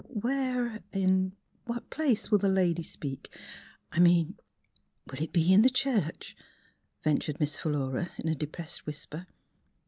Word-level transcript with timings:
"Where— 0.25 0.81
in 0.91 1.33
what 1.65 1.91
place 1.91 2.31
will 2.31 2.39
the 2.39 2.49
lady 2.49 2.81
speak— 2.81 3.31
I 3.91 3.99
mean, 3.99 4.39
will 5.05 5.21
it 5.21 5.31
be 5.31 5.53
in 5.53 5.61
the 5.61 5.69
church?" 5.69 6.35
ventured 7.03 7.39
Miss 7.39 7.55
Philura 7.59 8.09
in 8.17 8.27
a 8.27 8.33
depressed 8.33 8.87
whisper. 8.87 9.27